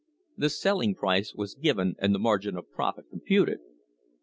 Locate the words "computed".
3.11-3.59